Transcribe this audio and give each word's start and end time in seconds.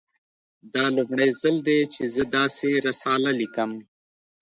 دا 0.73 0.85
لومړی 0.95 1.29
ځل 1.41 1.55
دی 1.67 1.79
چې 1.93 2.01
زه 2.13 2.23
داسې 2.35 2.69
رساله 2.87 3.29
لیکم 3.39 3.71